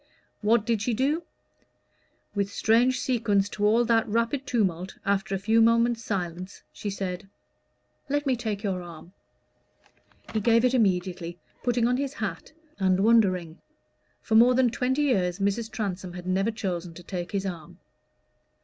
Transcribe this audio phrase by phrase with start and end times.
[0.41, 1.21] What did she do?
[2.33, 7.29] With strange sequence to all that rapid tumult, after a few moments' silence she said
[8.09, 9.13] "Let me take your arm."
[10.33, 13.59] He gave it immediately, putting on his hat and wondering.
[14.23, 15.69] For more than twenty years Mrs.
[15.69, 17.77] Transome had never chosen to take his arm.